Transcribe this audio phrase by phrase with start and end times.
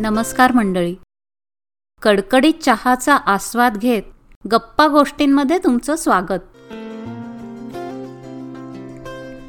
[0.00, 0.94] नमस्कार मंडळी.
[2.02, 4.02] कडकडीत चहाचा आस्वाद घेत
[4.52, 6.40] गप्पा गोष्टींमध्ये तुमचं स्वागत.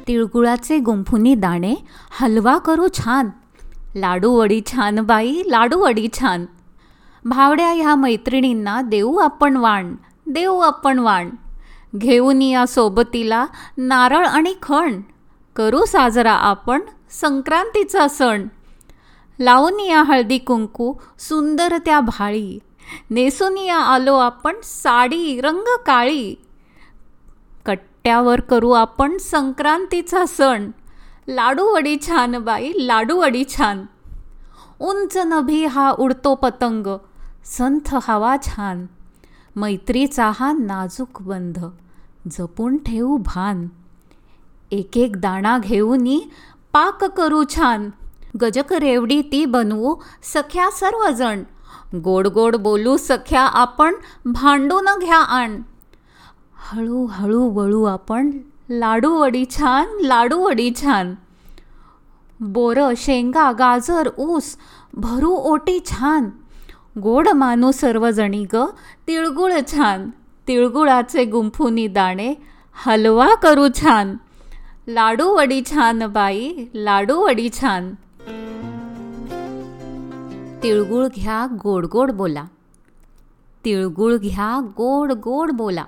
[0.08, 1.74] तिळगुळाचे गुंफुनी दाणे
[2.20, 3.28] हलवा करू छान.
[3.94, 6.46] लाडू वडी छान बाई लाडू वडी छान.
[7.24, 9.94] भावड्या ह्या मैत्रिणींना देऊ आपण वाण
[10.26, 11.30] देऊ आपण वाण.
[11.96, 13.46] घेऊन या सोबतीला
[13.78, 15.00] नारळ आणि खण.
[15.56, 16.80] करू साजरा आपण
[17.10, 18.46] संक्रांतीचा सण.
[19.44, 22.58] लावून या हळदी कुंकू सुंदर त्या भाळी.
[23.10, 26.34] नेसून या आलो आपण साडी रंग काळी.
[27.66, 30.70] कट्ट्यावर करू आपण संक्रांतीचा सण.
[31.28, 33.84] लाडू वडी छान बाई लाडू वडी छान.
[34.80, 36.86] उंच नभी हा उडतो पतंग
[37.44, 38.86] संथ हवा छान.
[39.56, 41.58] मैत्रीचा हा नाजूक बंध
[42.30, 43.66] जपून ठेवू भान.
[44.70, 46.22] एक एक दाणा घेऊनी
[46.72, 47.90] पाक करू छान.
[48.40, 51.42] गजक रेवडी ती बनवू सख्या सर्वजण.
[52.04, 55.60] गोड गोड बोलू सख्या आपण भांडून घ्या आण.
[56.70, 58.30] हळूहळू वळू आपण
[58.70, 61.14] लाडू वडी छान लाडू वडी छान.
[62.40, 64.56] बोरं शेंगा गाजर ऊस
[64.94, 66.28] भरू ओटी छान.
[67.02, 68.64] गोड मानू सर्वजणी ग
[69.08, 70.10] तिळगुळ छान.
[70.48, 72.34] तिळगुळाचे गुंफुनी दाणे
[72.86, 74.16] हलवा करू छान.
[74.88, 77.92] लाडू वडी छान बाई लाडू वडी छान.
[80.62, 82.44] तिळगुळ घ्या गोड गोड बोला.
[83.64, 85.84] तिळगुळ घ्या गोड गोड बोला.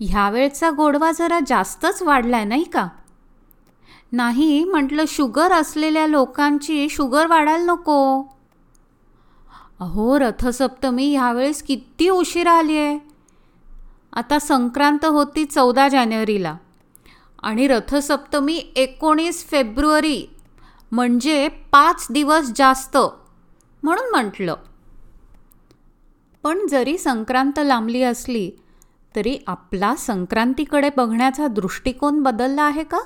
[0.00, 2.88] ह्यावेळचा गोडवा जरा जास्तच वाढलाय नाही का?
[4.12, 8.22] नाही म्हटलं शुगर असलेल्या लोकांची शुगर वाढायला नको.
[9.80, 12.98] अहो रथसप्तमी ह्यावेळेस किती उशिरा आली आहे
[14.12, 16.56] आता संक्रांत होती चौदा जानेवारीला
[17.42, 20.26] आणि रथसप्तमी एकोणीस फेब्रुवारी
[20.92, 22.96] म्हणजे पाच दिवस जास्त.
[23.82, 24.54] म्हणून म्हटलं.
[26.42, 28.50] पण जरी संक्रांत लांबली असली
[29.16, 32.98] तरी आपला संक्रांतीकडे बघण्याचा दृष्टिकोन बदलला आहे का?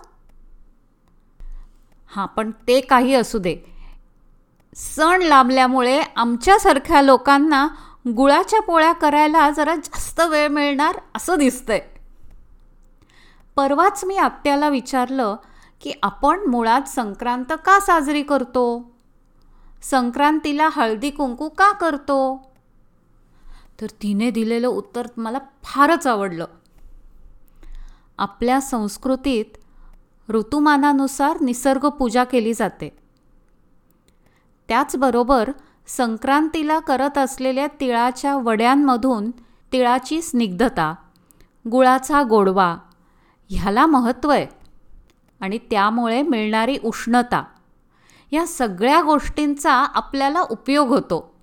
[2.07, 3.57] हां पण ते काही असू दे.
[4.77, 7.69] सण लांबल्यामुळे आमच्यासारख्या लोकांना
[8.17, 11.81] गुळाच्या पोळ्या करायला जरा जास्त वेळ मिळणार असं दिसतंय.
[13.57, 15.37] परवाच मी आत्याला विचारलं
[15.85, 18.91] की आपण मुळात संक्रांत का साजरी करतो?
[19.83, 22.51] संक्रांतीला हळदी कुंकू का करतो?
[23.81, 26.47] तर तिने दिलेलं उत्तर मला फारच आवडलं.
[28.19, 29.45] आपल्या संस्कृतीत
[30.31, 32.97] ऋतुमानानुसार निसर्गपूजा केली जाते.
[34.69, 35.51] त्याचबरोबर
[35.87, 39.31] संक्रांतीला करत असलेल्या तिळाच्या वड्यांमधून
[39.73, 40.95] तिळाची स्निग्धता
[41.73, 42.77] गुळाचा गोडवा
[43.51, 44.64] ह्याला महत्त्व आहे.
[45.45, 47.45] आणि त्यामुळे मिळणारी उष्णता.
[48.33, 51.35] या सगळ्या गोष्टींचा आपल्याला उपयोग होतो.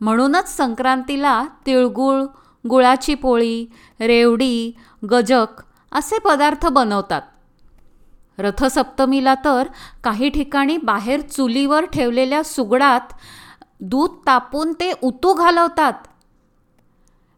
[0.00, 2.22] म्हणूनच संक्रांतीला तिळगुळ
[2.68, 3.66] गुळाची पोळी
[4.00, 4.72] रेवडी
[5.10, 5.46] गजक
[5.92, 7.22] असे पदार्थ बनवतात.
[8.38, 9.68] रथसप्तमीला तर
[10.04, 13.14] काही ठिकाणी बाहेर चुलीवर ठेवलेल्या सुगडात
[13.80, 15.92] दूध तापून ते उतू घालवतात.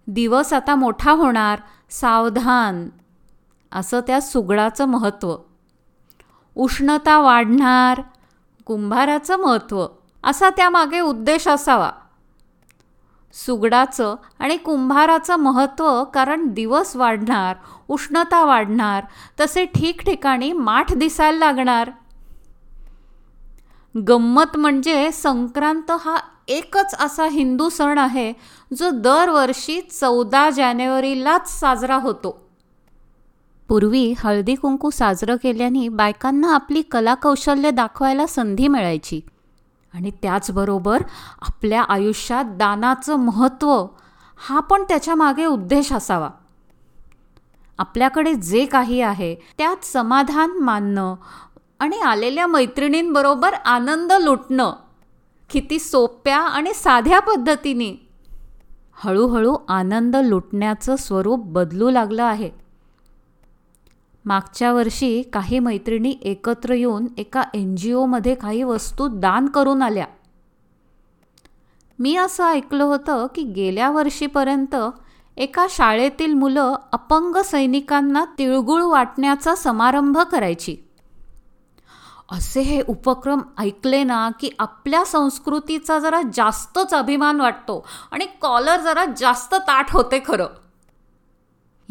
[0.06, 1.60] दिवस आता मोठा होणार
[1.90, 2.88] सावधान.
[3.72, 5.36] असं त्या सुगडाचं महत्त्व.
[6.56, 8.02] उष्णता वाढणार.
[8.66, 9.86] कुंभाराचं महत्त्व.
[10.24, 11.90] असा त्यामागे उद्देश असावा.
[13.32, 17.56] सुगडाचं आणि कुंभाराचं महत्त्व कारण दिवस वाढणार
[17.88, 19.04] उष्णता वाढणार
[19.40, 21.90] तसे ठिकठिकाणी माठ दिसायला लागणार.
[24.08, 26.16] गंमत म्हणजे संक्रांत हा
[26.48, 28.32] एकच असा हिंदू सण आहे
[28.78, 32.49] जो दरवर्षी चौदा जानेवारीलाच साजरा होतो.
[33.70, 39.20] पूर्वी हळदी कुंकू साजरं केल्याने बायकांना आपली कलाकौशल्य दाखवायला संधी मिळायची.
[39.94, 41.02] आणि त्याचबरोबर
[41.42, 43.86] आपल्या आयुष्यात दानाचं महत्त्व
[44.36, 46.30] हा पण त्याच्यामागे उद्देश असावा.
[47.78, 51.14] आपल्याकडे जे काही आहे त्यात समाधान मानणं
[51.80, 54.72] आणि आलेल्या मैत्रिणींबरोबर आनंद लुटणं
[55.50, 58.08] किती सोप्या आणि साध्या पद्धतीने
[58.94, 62.69] हळूहळू आनंद लुटण्याचं स्वरूप बदलू लागलं आहे.
[64.24, 70.06] मागच्या वर्षी काही मैत्रिणी एकत्र येऊन एका एन जी ओमध्ये काही वस्तू दान करून आल्या.
[71.98, 74.76] मी असं ऐकलं होतं की गेल्या वर्षीपर्यंत
[75.36, 80.76] एका शाळेतील मुलं अपंग सैनिकांना तिळगुळ वाटण्याचा समारंभ करायची.
[82.32, 89.04] असे हे उपक्रम ऐकले ना की आपल्या संस्कृतीचा जरा जास्तच अभिमान वाटतो आणि कॉलर जरा
[89.16, 90.46] जास्त ताट होते खरं.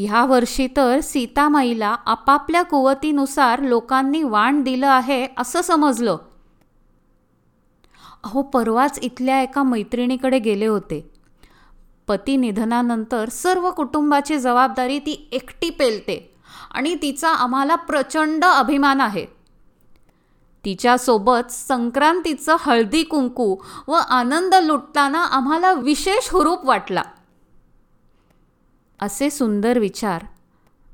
[0.02, 6.18] ह्या वर्षी तर सीतामाईला आपापल्या कुवतीनुसार लोकांनी वाण दिलं आहे असं समजलं.
[8.24, 11.12] अहो परवाच इथल्या एका मैत्रिणीकडे गेले होते.
[12.08, 16.36] पती निधनानंतर सर्व कुटुंबाची जबाबदारी ती एकटी पेलते
[16.72, 19.26] आणि तिचा आम्हाला प्रचंड अभिमान आहे.
[20.66, 23.56] तिच्यासोबत संक्रांतीचं हळदी कुंकू
[23.88, 27.02] व आनंद लुटताना आम्हाला विशेष हुरूप वाटला.
[29.02, 30.26] असे सुंदर विचार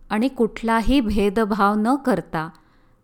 [0.09, 2.49] आणि कुठलाही भेदभाव न करता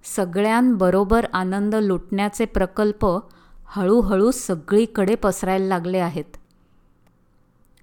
[0.03, 3.17] सगळ्यांबरोबर आनंद लुटण्याचे प्रकल्प
[3.65, 6.37] हळूहळू सगळीकडे पसरायला लागले आहेत.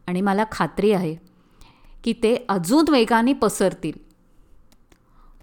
[0.07, 1.17] आणि मला खात्री आहे
[2.05, 3.93] की ते अजून वेगाने पसरतील.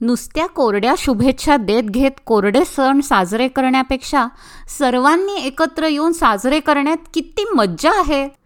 [0.01, 4.27] नुसत्या कोरड्या शुभेच्छा देत घेत कोरडे सण साजरे करण्यापेक्षा
[4.69, 8.44] सर्वांनी एकत्र येऊन साजरे करण्यात किती मज्जा आहे.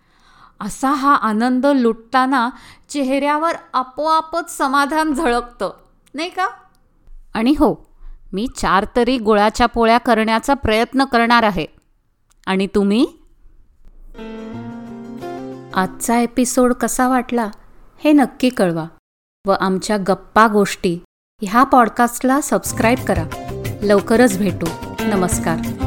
[0.61, 2.49] असा हा आनंद लुटताना
[2.89, 5.71] चेहऱ्यावर आपोआपच समाधान झळकतं
[6.13, 6.47] नाही का?
[7.33, 7.89] आणि हो
[8.33, 11.65] मी चार तरी गुळाच्या पोळ्या करण्याचा प्रयत्न करणार आहे.
[12.47, 13.07] आणि तुम्ही?
[15.73, 17.49] आजचा एपिसोड कसा वाटला
[18.03, 18.85] हे नक्की कळवा
[19.47, 20.99] व आमच्या गप्पा गोष्टी
[21.41, 23.23] ह्या पॉडकास्टला सबस्क्राईब करा.
[23.83, 24.65] लवकरच भेटू.
[24.99, 25.78] नमस्कार.